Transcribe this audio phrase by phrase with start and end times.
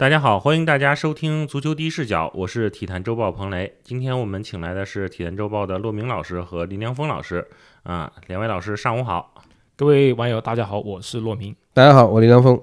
[0.00, 3.70] 大家好，欢迎大家收听足球第一视角，我是体坛周报彭雷。
[3.84, 7.46] 今天我们请来的是体坛周报的骆明老师和林良锋老师
[7.82, 9.44] 啊，两位老师上午好。
[9.76, 11.54] 各位网友大家好，我是骆明。
[11.74, 12.58] 大家好，我林良锋。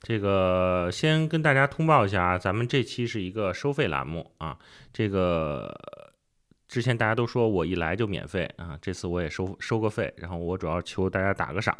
[0.00, 4.58] 这个先跟大家通报一下啊，咱们这期是一个收费栏目啊。
[4.92, 5.72] 这个
[6.66, 11.72] 之前大家都说我一来就免费啊，这次我也收收个费，然后我主要求大家打个赏。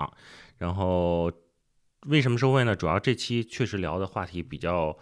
[0.56, 1.28] 然后
[2.06, 2.74] 为什么收费呢？
[2.76, 4.96] 主要这期确实聊的话题比较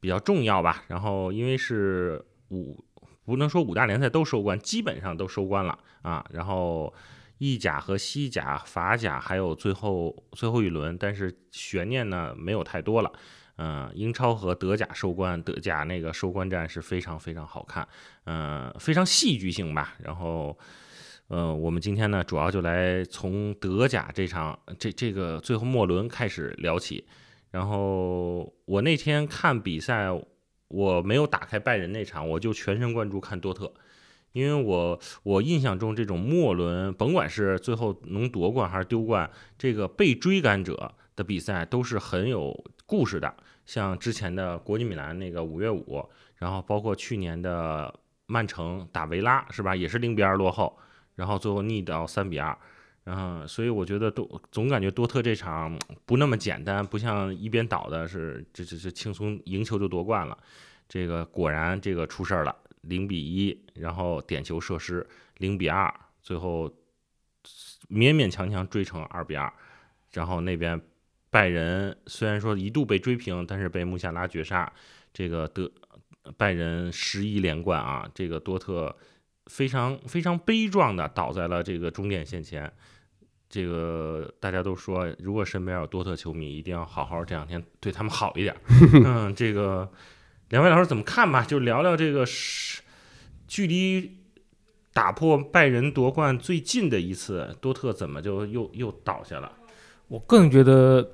[0.00, 0.84] 比较重要吧。
[0.88, 2.84] 然后因为是五
[3.24, 6.24] 不能说五大联赛都收官，基本上都收官了啊。
[6.30, 6.92] 然后。
[7.42, 13.10] 意甲和西甲、法甲还有最后最后一轮，但是悬念呢没有太多了。
[13.56, 17.88] 嗯，英超和德甲收官，德甲那个收官战是非常非常好看，
[18.24, 19.94] 嗯，非常戏剧性吧。
[20.00, 20.58] 然后，
[21.30, 27.06] 呃，我们今天呢主要就来从德甲这场这这个最后末轮开始聊起。
[27.52, 30.08] 然后我那天看比赛，
[30.66, 33.72] 我没有打开拜仁那场，我就全神贯注看多特。
[34.32, 42.52] 因为我我印象中这种末轮，甭管是最后能夺冠还是丢冠，这个被追赶者的比赛都是很有
[42.86, 43.32] 故事的。
[43.64, 47.94] 像之前的国际米兰那个五月五，然后包括去年的
[48.26, 49.76] 曼城打维拉，是吧？
[49.76, 50.76] 也是零比二落后，
[51.20, 52.56] 然后最后逆到三比二。
[53.04, 60.36] 然后，所以我觉得多总感觉多特这场不那么简单，不像一边倒的是这这这轻松赢球就夺冠了。
[60.88, 62.56] 这个果然这个出事儿了。
[62.82, 65.06] 零比一，然后点球射失，
[65.36, 66.66] 零比二，最后
[67.90, 69.52] 勉勉强强追成二比二，
[70.12, 70.80] 然后那边
[71.28, 74.72] 拜仁虽然说一度被追平，但是被穆夏拉绝杀，
[75.12, 75.70] 这个德
[76.38, 78.96] 拜仁十一连冠啊，这个多特
[79.46, 82.72] 非常非常悲壮的倒在了这个终点线前，
[83.48, 88.56] 这个大家都说，如果身边有多特球迷，一定要好好这两天对他们好一点，
[89.04, 89.90] 嗯，这个。
[90.50, 91.44] 两位老师怎么看吧？
[91.44, 92.82] 就聊聊这个是
[93.46, 94.18] 距离
[94.92, 99.52] 打破拜仁夺冠最近的一次，多特怎么就又又倒下了？
[100.08, 101.12] 我个人觉得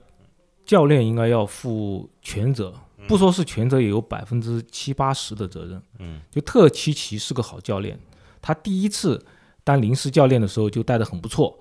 [0.65, 2.72] 教练应该要负全责，
[3.06, 5.82] 不说是全责，也有百分之七八十的责任。
[5.98, 8.00] 嗯，就特奇奇是个好教练，
[8.46, 9.26] 他第一次
[9.64, 11.58] 当临时教练的时候就带的很不错，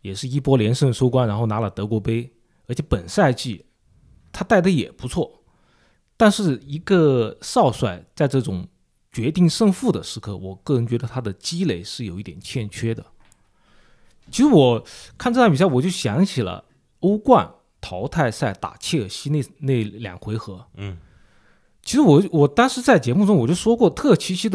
[0.00, 2.32] 也是一波连胜收官，然后拿了德国杯，
[2.66, 3.66] 而且本赛季
[4.32, 5.42] 他带的也不错。
[6.16, 8.66] 但是一个少帅在这种
[9.12, 13.04] 决定胜负的时刻，我个人觉得他的积累是有一点欠缺的。
[14.30, 14.82] 其实我
[15.18, 16.64] 看这场比赛，我就想起了
[17.00, 17.52] 欧冠
[17.82, 20.64] 淘汰赛打切尔西那那两回合。
[20.76, 20.96] 嗯，
[21.82, 24.52] 其实我我当时在节目中我就说过，特奇奇的